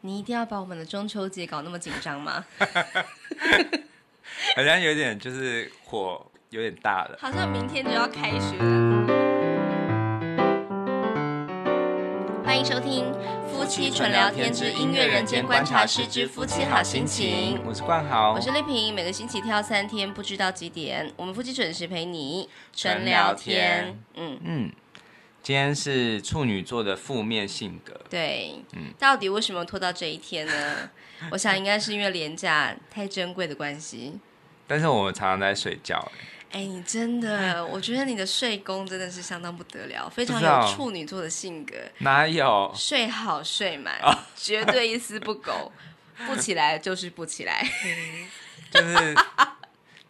[0.00, 2.44] 你一定要把我们的中秋节搞那么紧张吗？
[4.54, 9.06] 好像有点就是火有点大了，好像明天就要开学了。
[12.44, 13.12] 欢迎收听
[13.48, 23.98] 《夫妻纯聊天之音乐人间观察室之夫妻好心情》，我是冠豪，我是丽萍，每个星期挑三天，不知道几点，我们夫妻准时陪你纯聊天。
[24.14, 24.70] 嗯嗯。
[25.48, 30.90] 今天是处女座的负面性格，对，嗯，到底为什么拖到这一天呢？
[31.32, 34.12] 我想应该是因为廉价太珍贵的关系。
[34.66, 36.06] 但是我们常常在睡觉。
[36.50, 41.74] 哎，你真的， 我觉得你的睡功真的是相当不得了，非常有处女座的性格。
[42.00, 42.70] 哪有？
[42.76, 43.98] 睡好睡满，
[44.36, 45.72] 绝对一丝不苟，
[46.28, 47.66] 不起来就是不起来。
[48.70, 49.14] 就是，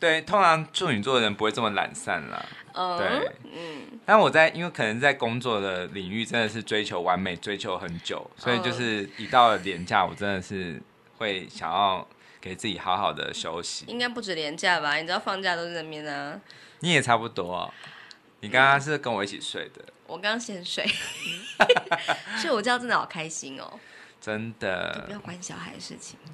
[0.00, 2.44] 对，通常处女座的人不会这么懒散啦。
[2.80, 10.80] 嗯，对，嗯，但我在因为可能在工作的领域真的是追求完美，追求很久，所以就是一到了年假，我真的是
[11.16, 12.06] 会想要
[12.40, 13.84] 给自己好好的休息。
[13.88, 14.94] 应该不止年假吧？
[14.94, 16.40] 你知道放假都是人民啊。
[16.78, 17.74] 你也差不多哦，
[18.40, 19.84] 你刚刚是跟我一起睡的。
[20.06, 20.86] 我刚先睡，
[22.40, 23.80] 睡午觉真的好开心哦。
[24.20, 26.18] 真的，不要管小孩的事情。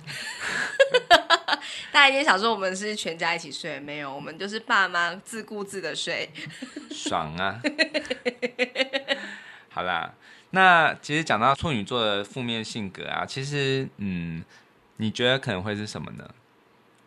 [1.92, 6.28] 大家一定想说我们是全家一起睡，没有，我们就是爸妈自顾自的睡，
[6.90, 7.60] 爽啊！
[9.70, 10.12] 好啦，
[10.50, 14.44] 那其实讲到处女座的负面性格啊，其实嗯，
[14.96, 16.28] 你觉得可能会是什么呢？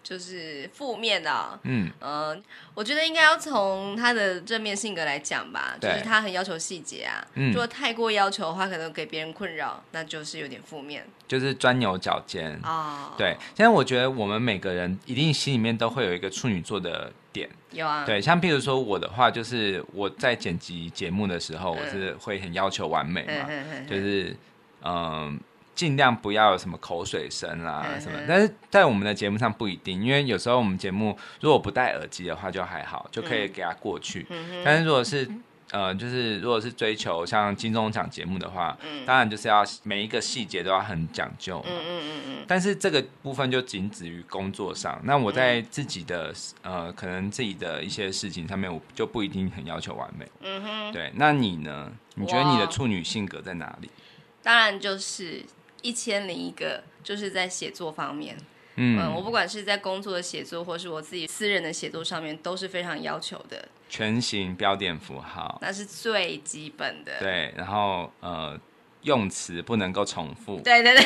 [0.08, 1.92] 就是负面的、哦，嗯。
[2.00, 2.38] 嗯、呃，
[2.74, 13.12] 我觉得应该要从他的正面性格来讲吧，就是他很要求细节啊，嗯、如果太过要求的话，可能给别人困扰，那就是有点负面，就是钻牛角尖哦。
[13.18, 23.50] 对，现在我觉得我们每个人一定心里面都会有一个处女座的点，有啊，对，像譬如说我的话，就是我在剪辑节目的时候，嗯、我是会很要求完美嘛，
[23.86, 24.34] 就是
[24.84, 24.94] 嗯。
[24.94, 25.34] 呃
[25.78, 34.26] 尽量不要有什么口水声啊什么，但是在我们的节目上不一定，因为有时候我们节目如果不戴耳机的话就还好，就可以给他过去。
[34.66, 35.30] 但是如果是
[35.72, 41.64] 呃，就是如果是追求像金钟奖节目的话，当然就是要每一个细节都要很讲究。
[41.68, 42.46] 嗯嗯嗯嗯。
[42.48, 46.34] 但是这个部分就仅止于工作上，那我在自己的
[46.64, 50.26] 呃，可能自己的一些事情上面，我就不一定很要求完美。
[50.42, 50.92] 嗯哼。
[50.92, 51.92] 对，那你呢？
[52.16, 53.92] 你觉得你的处女性格在哪里？
[54.42, 55.44] 当然就是。
[55.82, 58.38] 一千零一个，就是在写作方面，
[58.76, 63.68] 嗯，嗯，我不管是在工作的写作，或是我自己私人的写作上面，都是非常要求的。
[63.90, 67.20] 全形标点符号，那是最基本的。
[67.20, 68.60] 对，然后呃，
[69.04, 70.60] 用词不能够重复。
[70.60, 71.06] 对对对，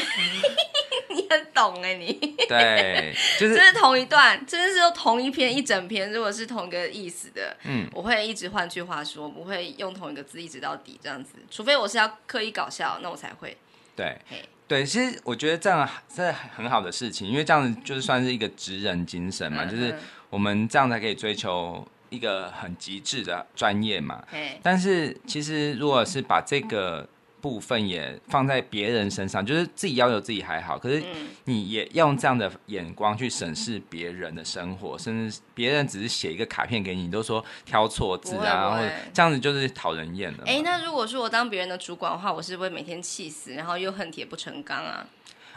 [1.13, 2.13] 你很懂哎，你。
[2.49, 13.55] 对，就是这是同一段，真的是用同一篇一整篇，如果是同一个意思的，嗯，我会一直换句话说，不会用同一个字一直到底这样子，除非我是要刻意搞笑，那我才会。
[14.03, 14.37] 对。
[14.67, 19.95] 对，其实我觉得这样是很好的事情，因为这样子就是算是一个职人精神嘛，嗯、就是
[20.29, 24.23] 我们这样才可以追求一个很极致的专业嘛。
[24.31, 27.07] 嘿但是其实如果是把这个。
[27.41, 31.03] 部分也放在别人身上，就是自己要求自己还好，可是
[31.45, 40.43] 你也要用这样的眼光去审视别人的生活，甚至别人只是写一个卡片给你，你都说挑错字啊，或者这样子就是讨人厌了。
[40.45, 45.05] 哎，那如果说我当别人的主管的话，我是不是每天气死，然后又恨铁不成钢啊？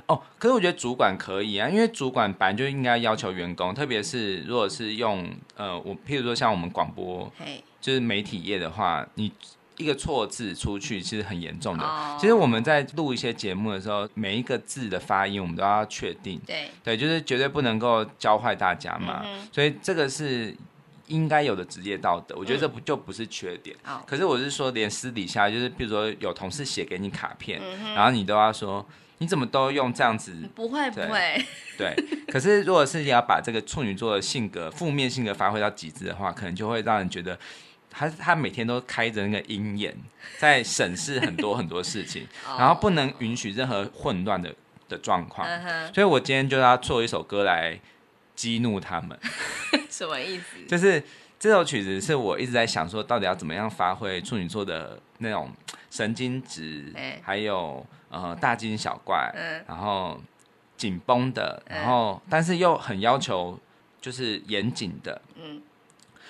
[0.06, 7.31] 哦，可是我觉得主管可以啊，因为主管本来就应该要求员工，特别是如果是用呃，我譬如说像我们广播，
[7.81, 9.31] 就是媒体业的话，你。
[9.77, 11.85] 一个错字出去其实很严重的。
[11.85, 12.21] Oh.
[12.21, 16.41] 其实我们在录一些节目的时候，每一个字的发音我们都要确定。
[16.47, 19.23] 对对，就是绝对不能够教坏大家嘛。
[19.23, 19.49] Mm hmm.
[19.53, 20.55] 所以这个是
[21.09, 22.37] 应该有的职业道德。
[22.39, 23.77] 我觉得这不就不是缺点。
[23.85, 23.99] Oh.
[24.07, 27.95] 可是我是说，连私底下就是，比如说有同事写给你卡片，mm hmm.
[27.95, 28.87] 然后你都要说，
[29.19, 30.33] 你怎么都用这样子？
[30.55, 31.45] 不会不会。
[31.77, 31.97] 对。
[32.29, 37.37] 可是如果是要把这个处女座的性格、负面性格发挥到极致的话，可能就会让人觉得。
[37.97, 39.97] 他他每天都开着那个鹰眼，
[40.38, 42.27] 在审视很多很多事情，
[42.59, 44.53] 然后不能允许任何混乱的
[44.88, 45.47] 的状况。
[45.94, 47.79] 所以我今天就要做一首歌来
[48.35, 49.17] 激怒他们。
[49.88, 50.56] 什么意思？
[50.67, 51.00] 就是
[51.38, 55.52] 这首曲子是我一直在想说，到底要怎么样发挥处女座的那种
[55.90, 56.93] 神经质，
[57.23, 59.32] 还有呃大惊小怪，
[59.69, 60.20] 然后
[60.76, 63.58] 紧绷的，然后但是又很要求
[64.00, 65.62] 就是严谨的，嗯。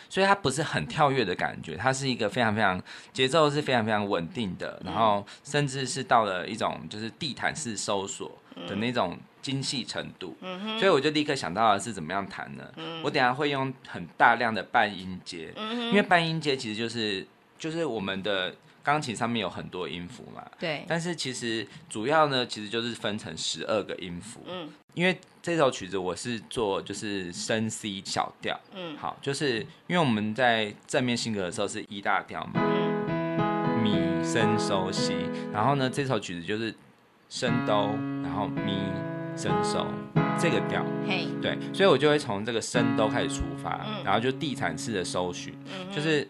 [0.09, 2.81] 所以它不是很跳跃的感觉，它是一个非常非常
[3.13, 8.31] 节奏是非常非常稳定的，然后甚至是到了一种就是地毯式搜索
[8.69, 10.37] 的那种精细程度。
[10.79, 12.65] 所以我就立刻想到的是怎么样弹呢？
[13.03, 17.27] 我等下会用很大量的半音阶，因为半音阶其实就是
[17.59, 20.85] 就是我们的钢琴上面有很多音符嘛，对。
[20.87, 24.41] 但是其实主要呢，其实就是分成十二个音符。
[24.47, 24.69] 嗯。
[24.93, 28.61] 因为这首曲子我是做就是升 C 小调。
[28.75, 28.95] 嗯。
[28.99, 32.53] 好，就是因为我们在正面性格的时候是 E 大调嘛。
[32.57, 33.83] 嗯。
[33.83, 33.93] 咪
[34.23, 35.15] 升收西，
[35.51, 36.75] 然后呢，这首曲子就是
[37.31, 37.87] 升哆，
[38.23, 38.79] 然后咪
[39.35, 39.87] 升收
[40.39, 40.85] 这个调。
[41.09, 41.27] 嘿。
[41.41, 46.29] 对，所以我就会从这个升哆开始出发，嗯、然后就地毯式的搜寻，嗯、就是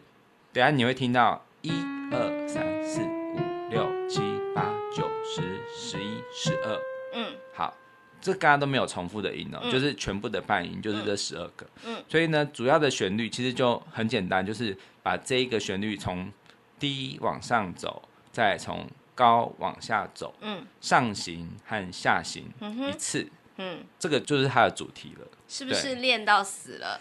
[0.53, 1.73] 等下你会听到一。
[2.15, 3.41] 二三四五
[3.71, 4.21] 六七
[4.55, 5.43] 八九十
[5.77, 6.81] 十一十二，
[7.13, 7.77] 嗯，好，
[8.21, 16.33] 这刚刚都没有重复的音哦，嗯、就是全部的半音，就是这十二个，嗯，所以呢，主要的旋律其实就很简单，就是把这一个旋律从
[16.79, 27.01] 低往上走，再从高往下走，嗯，上行和下行一次，嗯，这个就是它的主题了，是不是练到死了？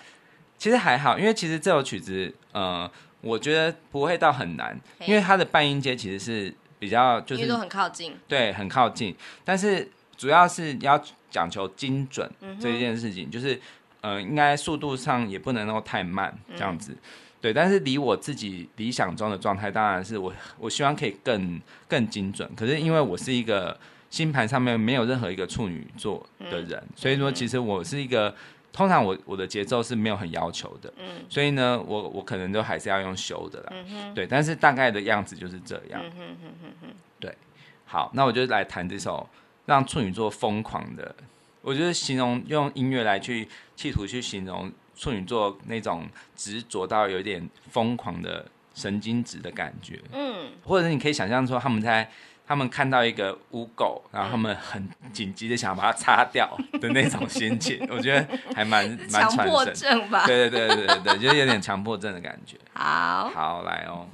[0.58, 2.90] 其实还好，因为其实这首曲子，呃。
[3.24, 9.16] 我觉得不会到很难，因为它的半音阶其实是比较就是都很靠近，对，很靠近。
[9.46, 12.30] 但是主要是要讲求精准
[12.60, 13.58] 这一件事情，嗯、就是
[14.02, 16.92] 呃，应该速度上也不能够太慢这样子。
[16.92, 16.98] 嗯、
[17.40, 22.50] 对，但是离我自己理想中的状态，当然是我我希望可以更更精准。
[22.58, 23.80] 可是因为我是一个
[24.10, 28.36] 星盘上面没有任何一个处女座的人，嗯、所以说其实我是一个。
[28.74, 36.88] 通常我我的节奏是没有很要求的，嗯，所以呢，我我可能都还是要用修的啦，嗯哼，对，但是大概的样子就是这样，嗯哼哼哼哼，
[37.20, 37.38] 对，
[37.86, 39.30] 好，那我就来弹这首
[39.68, 41.16] 让处女座疯狂的，
[41.62, 48.44] 我觉得形容用音乐来去企图去形容处女座那种执着到有点疯狂的
[48.74, 52.10] 神经质的感觉，嗯，或者是你可以想象说他们在。
[52.46, 56.50] 他们看到一个污垢，然后他们很紧急的想要把它擦掉
[56.82, 59.30] 的那种心情， 我觉得还蛮蛮。
[59.30, 60.26] 强迫症吧？
[60.28, 62.58] 对对对对对对，就是有点强迫症的感觉。
[62.74, 64.08] 好，好来哦。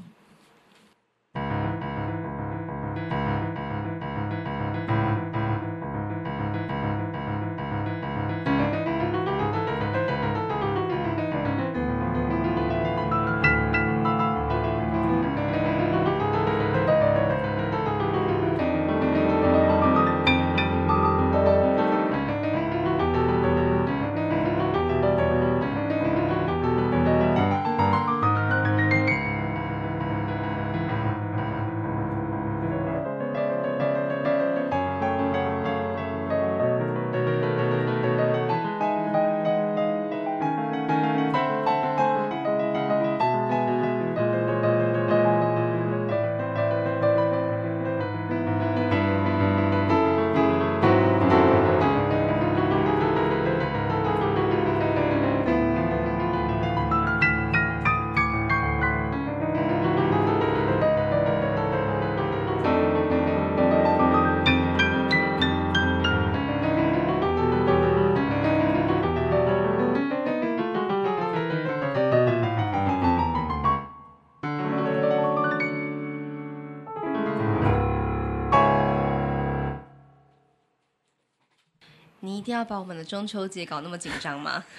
[82.38, 84.64] 一定要把我们的中秋节搞那么紧张吗？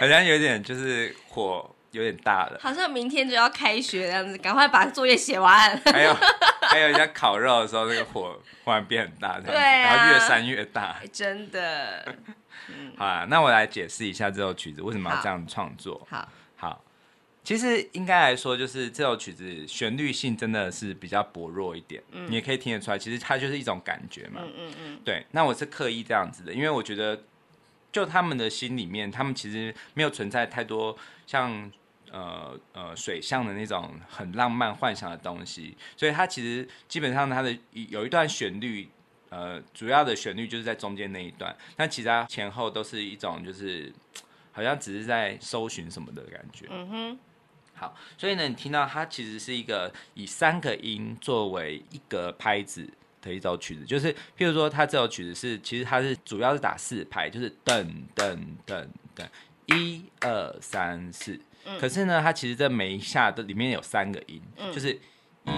[0.00, 5.80] 好像有点就是火有点大了，好像明天就要开学这样子，赶快把作业写完。
[5.84, 6.14] 还 有
[6.62, 12.04] 还有，像烤肉的时候，那个火忽然变很大，对、啊，然后越扇越大，真的。
[12.68, 16.06] 嗯、好啊，那我来解释一下这首曲子为什么要这样创作。
[16.10, 16.26] 好
[16.56, 16.82] 好。
[17.44, 25.26] 其实应该来说，就是这首曲子旋律性真的是比较薄弱一点，嗯，你也可以听得出来，其实它就是一种感觉嘛，嗯嗯嗯，对。
[25.32, 27.22] 那我是刻意这样子的，因为我觉得，
[27.92, 30.96] 就他们的心里面，他们其实没有存在太多
[31.26, 31.70] 像
[32.10, 38.88] 呃呃水象的那种很浪漫幻想的东西，所以它其实基本上它的有一段旋律，
[39.28, 43.92] 呃，主要的旋律就是在中间那一段，但其他前后都是一种就是
[44.50, 47.18] 好像只是在搜寻什么的感觉，嗯哼。
[47.76, 52.88] 好，所以呢，你听到它其实是一个以三个音作为一个拍子
[53.20, 59.26] 的一首曲子，就是譬如说，它这首曲子是其实它是主要是打四拍，就是噔噔噔噔，
[59.66, 61.38] 一二三四。
[61.64, 61.76] 嗯。
[61.80, 65.50] 可是呢，它其实这每一下的里面有三个音，嗯、就是一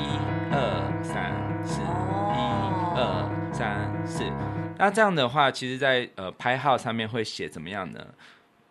[0.50, 1.85] 二三四，一
[2.96, 4.25] 二三四。
[4.78, 8.14] 那这样的话，其实在呃拍号上面会写怎么样呢？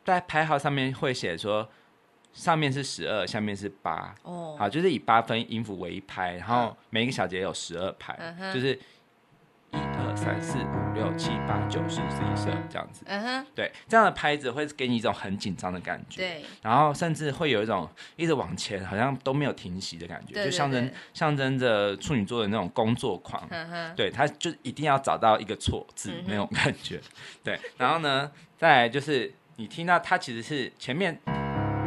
[0.03, 1.69] 在拍号上面会写说。
[2.35, 4.13] 上面是十二，下面是八。
[4.23, 8.75] 哦，好，就是以八分音符为一拍，然后每一个小节有十二拍，嗯、哼就是
[9.71, 13.03] 一二二三四五六七八九十十一十二这样子。
[13.07, 16.21] 嗯哼，对，这样的拍子会给你一种很紧张的感觉。
[16.21, 23.41] 对，然后甚至会有一种一直往前，好像都没有停息的感觉，就象征象征着处女座的那种工作狂。
[23.49, 26.99] 嗯哼，对，他就一定要找到一个错字、嗯、那种感觉。
[27.41, 31.17] 对，然后呢，再来就是你听到它其实是前面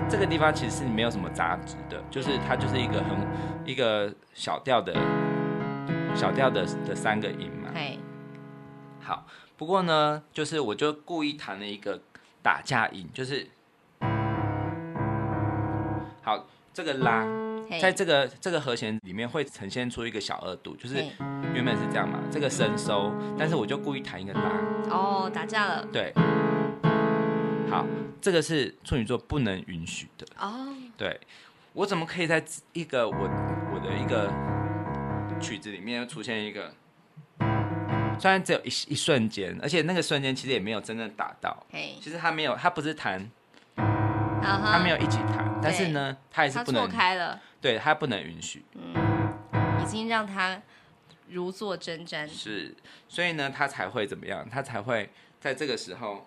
[0.09, 3.17] 这个地方其实是没有什么杂质的，就是它就是一个很
[3.65, 4.95] 一个小调的。
[6.15, 7.97] 小调的的三个音嘛，嘿，
[9.01, 9.25] 好，
[9.57, 12.01] 不过呢，就是我就故意弹了一个
[12.43, 13.47] 打架音，就是，
[16.23, 17.25] 好，这个拉，
[17.81, 20.97] 在这个这个和弦里面会呈现出一个小二度，就是
[21.55, 24.41] 原本是这样嘛，这个升收，但是我就故意弹一个拉，
[24.91, 26.13] 哦，打架了，对，
[27.71, 27.87] 好，
[28.21, 31.21] 这个是处女座不能允许的，哦，对，
[31.73, 33.17] 我怎么可以在一个我
[33.73, 34.33] 我的一个。
[35.41, 36.75] 曲子里面出现一个，
[38.19, 41.65] 虽然只有一一瞬间，而且那个瞬间其实也没有真正打到。
[41.73, 41.95] Hey.
[42.01, 43.21] 其实他没有，他不是弹
[43.77, 44.73] ，uh huh.
[44.73, 48.65] 他没有一起弹，但是呢，他也是不能，他错开了，对他不能允许。
[48.75, 49.33] 嗯，
[49.81, 50.61] 已经让他
[51.29, 52.27] 如坐针毡。
[52.27, 52.75] 是，
[53.09, 54.45] 所以呢，他才会怎么样？
[54.51, 55.09] 他才会
[55.39, 56.27] 在这个时候，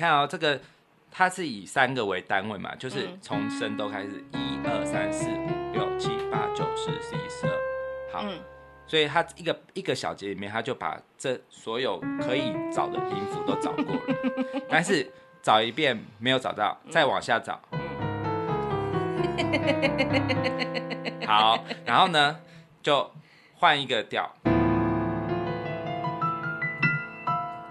[0.00, 0.58] 看哦，这个。
[1.12, 7.52] 它是以三个为单位嘛，就是从升都开始，一二三四五六七八九十十一十二，
[8.12, 8.38] 好，嗯、
[8.86, 14.00] 所以它一个一个小节里面，它就把这所有可以找的音符都找过了，
[14.70, 15.10] 但是
[15.42, 17.60] 找一遍没有找到，再往下找，
[21.26, 22.38] 好，然后呢
[22.84, 23.10] 就
[23.56, 24.30] 换一个调，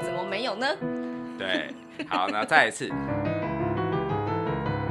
[0.01, 0.67] 怎么没有呢？
[1.37, 1.73] 对，
[2.09, 2.89] 好，那再一次。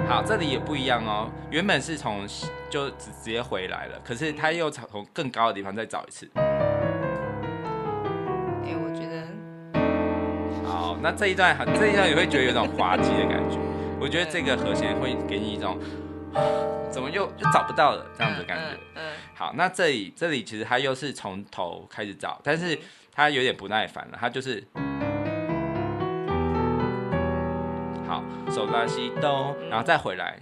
[0.08, 1.28] 好，这里也不一样哦。
[1.50, 2.26] 原本是从
[2.70, 6.30] 就直直接回来了，可是他又从更高的地方再找一次。
[6.34, 6.42] 哎、
[8.66, 9.26] 欸，我觉得。
[10.66, 13.58] 好，那这一段很这一段也会觉得有种滑稽的感觉。
[14.00, 15.76] 我觉得这个和弦会给你一种，
[16.88, 18.64] 怎么又又找不到了这样子的感觉。
[18.64, 18.78] 嗯。
[18.94, 22.78] 嗯嗯好，那这里这里其实他又是从头开始找，但是
[23.12, 24.64] 他有点不耐烦了，他就是。
[28.58, 30.36] 手拉西哆，然后再回来。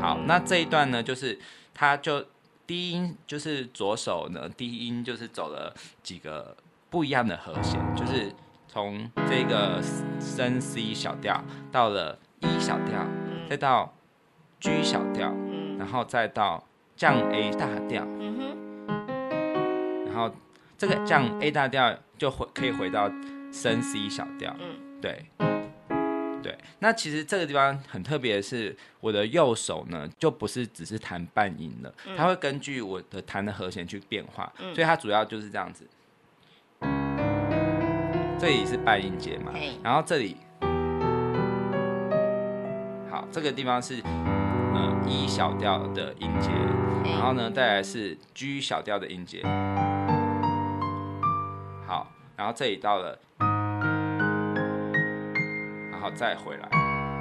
[0.00, 1.38] 好，那这一段呢，就是
[1.74, 2.24] 它就
[2.66, 6.56] 低音就是左手呢，低音就是走了几个
[6.88, 8.32] 不一样的和弦，就是
[8.66, 9.78] 从这个
[10.18, 13.06] 升 C 小调到了 E 小调，
[13.46, 13.92] 再到
[14.58, 15.34] G 小调，
[15.78, 16.64] 然后再到
[16.96, 18.06] 降 A 大调，
[20.06, 20.34] 然后
[20.78, 23.10] 这个降 A 大调就回可以回到。
[23.52, 25.24] 升 C 小调，嗯，对，
[26.42, 35.86] 对，那其实这个地方很特别的是，我的右手呢就不是只是弹半音了，嗯、它会根据我的弹的和弦去变化，嗯、所以它主要就是这样子。
[38.38, 39.52] 这里是半音阶嘛，
[39.82, 40.36] 然后这里，
[43.10, 46.50] 好，这个地方是嗯 E 小调的音阶，
[47.04, 49.99] 然后呢再来是 G 小调的音阶，好，
[52.40, 53.18] 然后这里到了。
[55.92, 56.66] 然后再回来，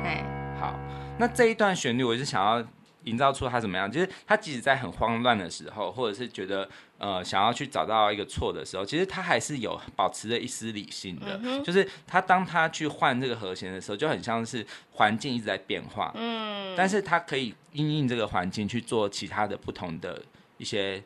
[0.01, 0.23] 嘿
[0.57, 0.79] 好，
[1.17, 2.65] 那这一段旋律，我是想要
[3.03, 3.91] 营造出它怎么样？
[3.91, 11.37] 就是它即使在很慌乱的时候，或者是觉得呃想要去找到一个错的时候，其实它还是有保持着一丝理性的。
[11.43, 20.21] 嗯、就是他当他去换这个和弦的时候，就很像是环境一直在变化，嗯，但是他可以因应这个环境去做其他的不同的
[20.57, 21.03] 一些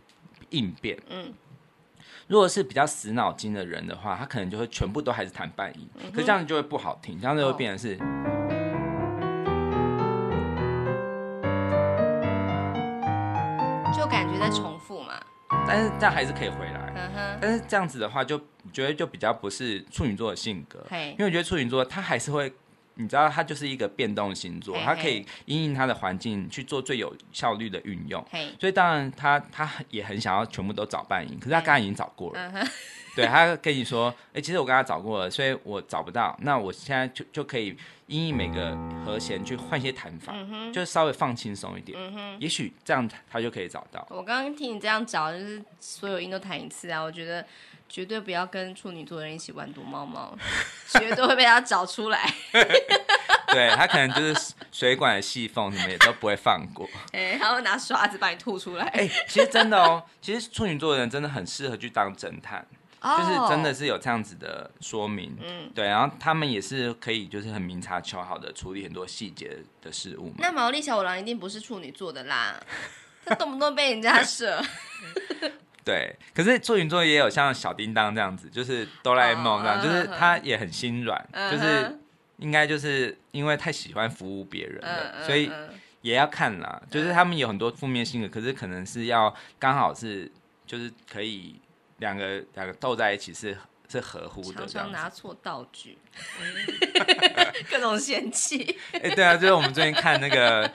[0.52, 1.34] 应变，嗯。
[2.28, 7.96] 如果是比较死脑筋的人的话，他可能就会全部都还是弹半音，嗯、可是这样子就会不好听，这样子就会变成是，
[13.84, 15.20] 哦、就感觉在重复嘛。
[15.68, 17.38] 但是这样还是可以回来，嗯、哼。
[17.42, 18.40] 但是这样子的话，就
[18.72, 21.12] 觉得就比较不是处女座的性格，嘿。
[21.12, 22.54] 因为我觉得处女座他还是会。
[22.96, 28.24] 你知道他就是一个变动星座，他可以因应他的环境去做最有效率的运用。
[28.60, 32.68] 所以当然他他也很想要全部都找半音，可是他刚刚已经找过了。
[33.16, 36.36] 对，他跟你说，哎，其实我刚刚找过了，所以我找不到。
[36.42, 40.34] 那我现在就就可以因应每个和弦去换一些弹法，
[40.74, 41.98] 就稍微放轻松一点。
[42.40, 44.04] 也许这样他就可以找到。
[44.10, 47.46] 我刚刚听你这样找，就是所有音都弹一次啊，我觉得。
[47.94, 50.36] 绝对不要跟处女座的人一起玩躲猫猫，
[50.88, 52.28] 绝对会被他找出来。
[53.54, 56.90] 对，他可能就是水管的细缝，什么也都不会放过。
[57.14, 58.86] 哎、欸，他会拿刷子把你吐出来。
[58.86, 62.66] 哎、欸，其实真的哦，其实处女座的人真的很适合去当侦探。
[63.00, 70.34] 就是真的是有这样子的说明，嗯，对，然后他们也是可以就是很明察秋毫的处理很多细节的事物。
[70.40, 72.60] 那毛利小五郎一定不是处女座的啦，
[73.26, 74.60] 他动不动被人家 射。
[75.84, 82.00] 对，可是处女座也有像小叮当这样子，就是哆啦 A 梦这样，哦、就是他也很心软，嗯、就是
[82.38, 85.52] 应该就是因为太喜欢服务别人了，嗯、所以
[86.02, 86.80] 也要看啦。
[86.84, 90.32] 嗯、就是他们有很多负面性格，可是可能是要刚好是
[90.66, 91.60] 就是可以
[91.98, 93.58] 两个两个斗在一起是。
[93.94, 95.98] 是合乎的，常常拿错道具，
[97.70, 98.76] 各种嫌弃。
[98.94, 100.68] 哎、欸，对啊，就是我们最近看那个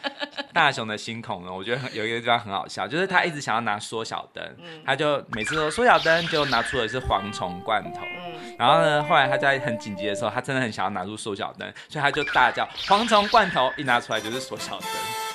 [0.53, 8.01] 大雄的新恐龙，我觉得有一个地方很好笑，就是他一直想要拿缩小灯，嗯、他就每次都缩小灯，就拿出的是蝗虫罐头。
[8.03, 14.89] 嗯、然后呢，后来他在很紧急的时候，他真的很想要拿出缩小灯，所以他就大叫“蝗虫罐头”，一拿出来就是缩小灯，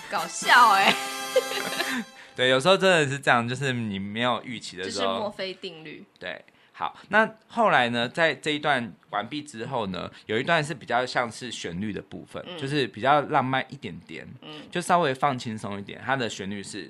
[0.10, 0.96] 搞笑哎、欸。
[2.36, 6.04] 对，有时候真的是这样，就是你没有预期的时候，就是墨菲定律。
[6.18, 6.44] 对。
[6.76, 16.02] 好，那后来呢，在这一段完毕之后呢，有一段是比较像是旋律的部分，嗯、就是比较浪漫一点点，嗯、就稍微放轻松一点。
[16.04, 16.90] 它的旋律是，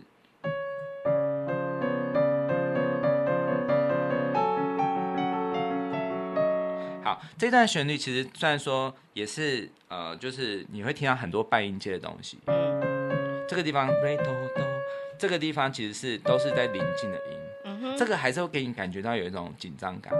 [7.03, 13.89] 好，这段旋律其实虽然说也是呃，就是你会听到很多半音阶的东西，嗯、这个地方，
[15.19, 17.37] 这个地方其实是都是在临近的音。
[17.97, 20.13] 这个还是会给你感觉到有一种紧张感。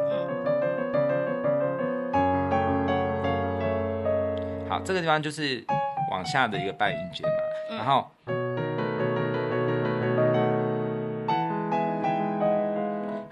[4.70, 5.64] 好，这个地方就是
[6.12, 7.32] 往下的一个半音阶嘛，
[7.78, 8.10] 然后，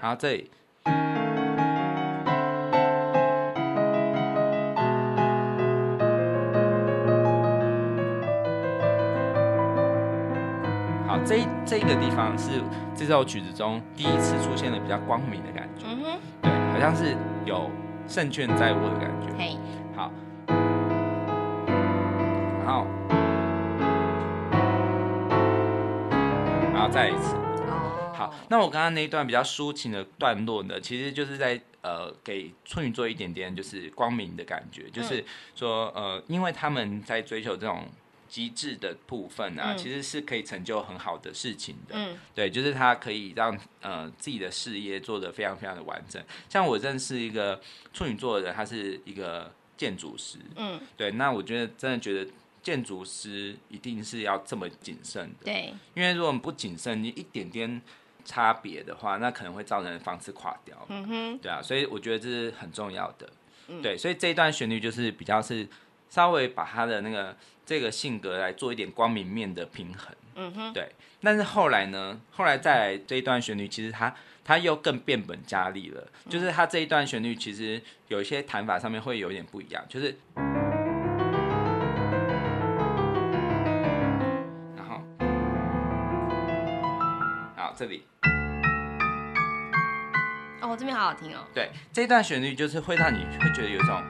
[0.00, 0.50] 然后这里，
[11.24, 12.62] 这这个地方是。
[12.94, 17.68] 这首曲子中第一次出现了比较光明的感觉，嗯哼，对，好像是有
[18.06, 19.28] 胜券在握的感觉。
[19.36, 19.56] 嘿，
[19.96, 20.12] 好，
[22.64, 22.86] 然后，
[26.72, 27.34] 然后再一次。
[27.66, 35.24] 哦，好，那我刚刚那一段比较抒情的段落呢，其实就是在呃给处女座一点点就是光明的感觉，就是
[35.56, 37.84] 说呃，因为他们在追求这种。
[38.32, 41.94] 机制的部分啊，嗯、其实是可以成就很好的事情的。
[41.94, 46.24] 嗯，对，就是他可以让呃自己的事业做得非常非常的完整。
[46.48, 47.60] 像我认识一个
[47.92, 50.38] 处女座的人，他是一个建筑师。
[50.56, 52.30] 嗯，对，那我觉得真的觉得
[52.62, 55.44] 建筑师一定是要这么谨慎的。
[55.44, 57.82] 对，因为如果你不谨慎，你一点点
[58.24, 60.86] 差别的话，那可能会造成房子垮掉。
[60.88, 63.30] 嗯哼，对啊，所以我觉得这是很重要的。
[63.68, 65.68] 嗯、对，所以这一段旋律就是比较是
[66.12, 67.34] 稍微把他的那个。
[67.64, 70.90] 这个性格来做一点光明面的平衡，嗯哼，对。
[71.22, 72.20] 但是后来呢？
[72.32, 74.12] 后来再来这一段旋律，其实他
[74.44, 76.02] 他又更变本加厉了。
[76.24, 79.82] 嗯、就是他这一段旋律，其实有一些弹法上面会有点不一样。
[79.88, 80.18] 就是，
[84.76, 85.00] 然后，
[87.56, 88.02] 好，这里，
[90.60, 91.46] 哦，这边好好听哦。
[91.54, 94.02] 对，这一段旋律就是会让你会觉得有一种。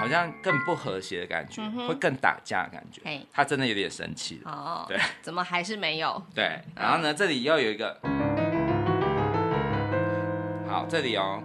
[0.00, 3.02] 好像更不和谐的感觉，嗯、会更打架的感觉。
[3.04, 4.50] 嘿他真的有点生气了。
[4.50, 6.20] 哦，对，怎么还是没有？
[6.34, 8.00] 对，然后呢，嗯、这里又有一个，
[10.66, 11.42] 好，这里哦，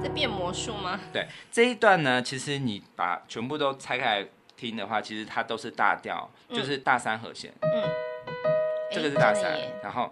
[0.00, 1.00] 在变魔术吗？
[1.12, 7.52] 对，这一段呢，其实你把全部都拆开来听的话，其实它都是大调，嗯、就是大三和弦。
[7.62, 7.82] 嗯，
[8.92, 10.08] 这个是大三，然后，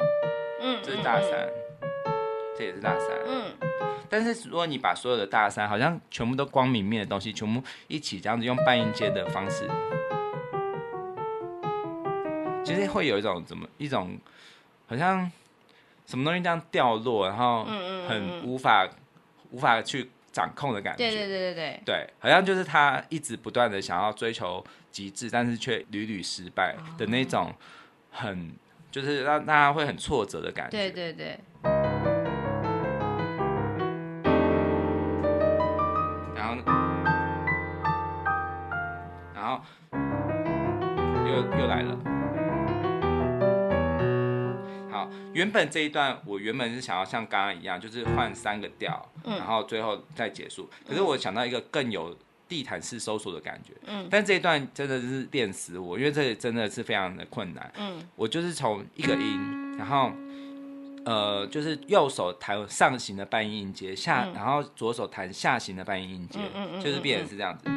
[0.61, 1.49] 嗯，这是大三，
[2.57, 3.53] 这也是大三，嗯。
[4.09, 9.69] 但是如果你把所有的大三，好像全部都光明面的东西，全部一起这样子用半音阶的方式，
[12.65, 14.17] 其实会有一种怎么一种，
[14.87, 15.29] 好像
[16.07, 17.65] 什么东西这样掉落，然后
[18.09, 20.99] 很无法嗯嗯嗯无法去掌控的感觉。
[20.99, 21.81] 对对对对对。
[21.85, 27.53] 对，好像就是他一直不断的想要追求极致，但是却屡屡失败的那种，
[28.13, 28.53] 很
[28.93, 30.79] 就是让大家会很挫折的感觉。
[30.79, 31.41] 对对对。
[41.59, 41.97] 又来了，
[44.91, 50.69] 好，原本这一段我原本是想要像刚刚一样，就是换三个调，嗯、然后最后再结束。
[50.87, 52.17] 可是我想到一个更有
[52.49, 60.13] 地毯式搜索的感觉，嗯，但这一段真的是电死我，因为这里真的是非常的困难，嗯，我就是从一个音，然后
[61.05, 67.69] 呃，就是右手弹上行的半音音阶，下，嗯、然后左手弹下行的半音音阶，嗯嗯、就是变成是这样子。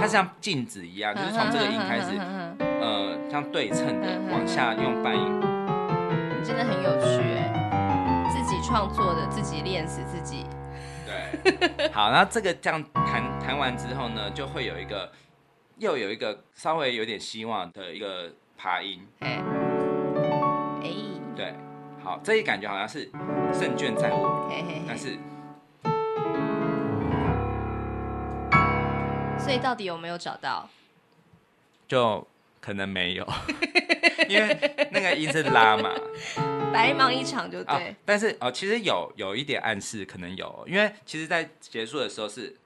[0.00, 2.18] 它像镜子一样，就是从这个音开始，
[2.58, 5.40] 呃，像对称的往下用半音，
[6.42, 10.46] 真的很有趣哎，自己创作的，自己练死自己。
[11.06, 15.12] 对， 好，那这个这样弹弹完之后呢，就会有一个
[15.76, 19.06] 又有一个稍微有点希望的一个爬音。
[19.18, 19.42] 哎，
[20.82, 20.90] 哎，
[21.36, 21.52] 对，
[22.02, 23.10] 好，这一感觉好像是
[23.52, 25.18] 胜券在握，嘿嘿嘿，但是，
[29.50, 30.70] 所以到底有没有找到？
[31.88, 32.24] 就
[32.60, 33.26] 可能没有，
[34.30, 35.90] 因为那个音是拉嘛，
[36.72, 37.74] 白忙一场就对。
[37.74, 42.56] 哦、但是哦，其实有有一点暗示，可能有，因为其实，在结束的时候是，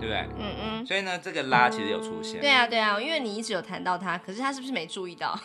[0.00, 0.26] 对不对？
[0.36, 0.84] 嗯嗯。
[0.84, 2.40] 所以呢，这个拉其实有出现。
[2.40, 5.38] 对啊对啊，因为你一直有谈到他，可是他是不是没注意到？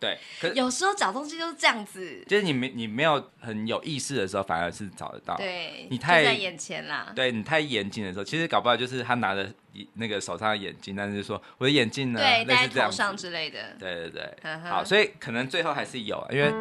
[0.00, 0.18] 对，
[0.54, 5.36] 有时候找东西就是这样子，就是你没你没有很有意识的时候，反而是找得到。
[5.36, 7.12] 对，你太在眼前啦。
[7.16, 9.52] 对你太严谨的时候，其实搞不好就是他拿着
[9.94, 13.76] 那个手上的眼镜，但是说我的眼镜呢，对，戴在头上之类的。
[13.78, 14.10] 对对
[14.42, 16.52] 对，好，所以可能最后还是有，因为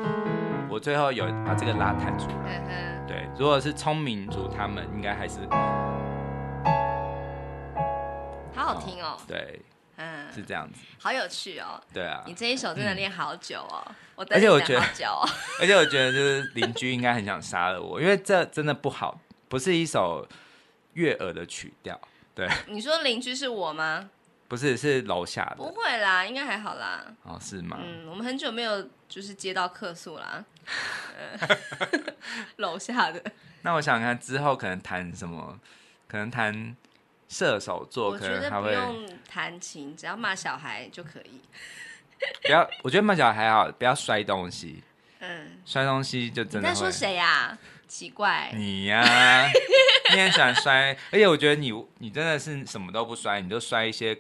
[0.70, 3.06] 我最后有把这个拉弹出来。
[3.08, 5.40] 对，如果是聪明族，他们应该还是
[8.56, 9.18] 好好听哦。
[9.28, 9.62] 对。
[9.98, 11.82] 嗯，是这样子，好有趣哦。
[11.94, 15.28] 对啊，你这一首真的练好久哦，嗯、我而且我觉得，哦、
[15.60, 20.28] 而且我觉得就是邻居应该很想杀了我，因为这真的不好，不是一首
[20.94, 22.00] 悦耳的曲调。
[22.36, 24.10] 对，你说邻居是我吗？
[24.48, 25.56] 不是，是楼下的。
[25.56, 27.04] 不会啦，应该还好啦。
[27.24, 27.78] 哦，是吗？
[27.82, 30.46] 嗯，我们很久没有就是接到客诉啦。
[32.58, 33.22] 楼下的。
[33.64, 35.60] 那我想看之后可能谈什么，
[36.08, 36.76] 可能弹。
[37.28, 41.42] 射手座可能他会不用弹琴，只要骂小孩就可以。
[42.44, 44.84] 不要，我觉得骂小孩还好，不要摔东西。
[45.20, 46.70] 嗯，摔东西就真的。
[46.70, 47.58] 你在说谁呀？
[47.88, 48.52] 奇怪。
[48.54, 49.48] 你呀，
[50.14, 54.18] 你很喜欢摔，而且我觉得你你真的是什么都不摔，你就摔一些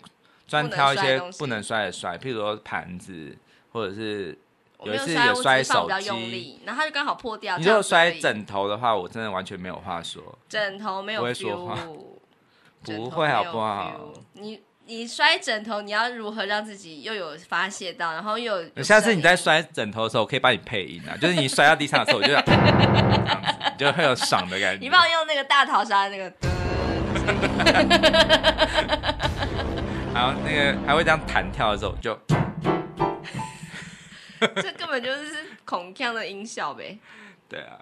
[0.48, 3.38] 专挑一些不能摔的摔，譬如说盘子，
[3.72, 4.38] 或者是
[4.84, 7.58] 有一次有摔手机，然后它就刚好破掉。
[7.58, 10.38] 你如果摔枕头的话，我真的完全没有话说。
[10.48, 11.78] 枕头没有，不会说话。
[12.84, 14.14] 不会好不好？
[14.34, 18.84] 你你摔枕头，你要如何让自己又有发泄到，然后又有？
[18.84, 22.44] 下次你在摔枕头的时候，我可以帮你配音啊，就是你摔到地上的时候，我就 这样，
[23.78, 24.80] 就会有爽的感觉。
[24.80, 26.24] 你帮我用那个大逃杀那个，
[30.14, 32.18] 然后那个还会这样弹跳的时候就，
[34.56, 36.98] 这根本就是孔锵的音效呗。
[37.50, 37.78] 对啊，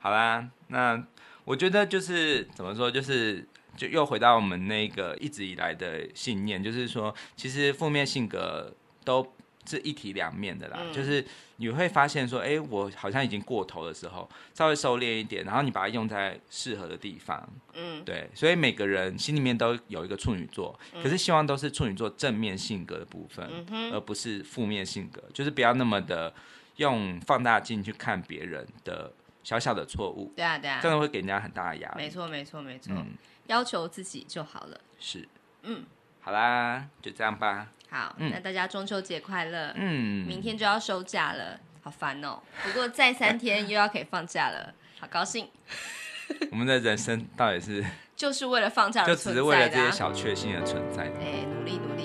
[0.00, 1.00] 好啦，那
[1.44, 3.46] 我觉得就是怎么说，就是。
[3.78, 9.26] 就又回到我们那个一直以来的信念，就是说，其实负面性格都
[9.64, 10.78] 是一体两面的啦。
[10.82, 11.24] 嗯、就是
[11.56, 17.48] 你会发现说，哎、欸，我好像已经过头的时候，稍微收敛一点，然后你把它用在适合的地方。
[17.74, 18.28] 嗯，对。
[18.34, 25.22] 所以每个人心里面都有一个处女座，嗯、可是希望都是处女座正面性格的部分，嗯、而不是负面性格。
[25.32, 26.34] 就是不要那么的
[26.76, 29.12] 用放大镜去看别人的
[29.48, 30.30] 小小的错误。
[30.36, 32.02] 对啊，对啊，真的会给人家很大的压力。
[32.02, 32.92] 没错，没错，没错。
[32.94, 34.78] 嗯要求自己就好了。
[34.98, 35.26] 是，
[35.62, 35.82] 嗯，
[36.20, 37.68] 好啦，就这样吧。
[37.88, 39.72] 好，嗯、那大家中秋节快乐。
[39.74, 42.38] 嗯，明天就要休假了，好烦哦。
[42.62, 45.48] 不过再三天又要可以放假了，好高兴。
[46.52, 47.82] 我们的人生到底是
[48.14, 51.18] 就是为了放假就只是为了这些小确幸而存在的。
[51.20, 52.04] 哎，努力努力。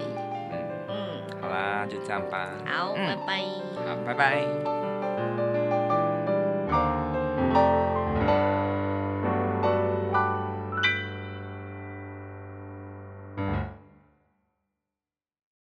[0.53, 2.51] 嗯嗯，好啦，就这样吧。
[2.65, 3.41] 好，嗯、拜拜。
[3.85, 4.72] 好，拜拜。
[7.53, 7.92] you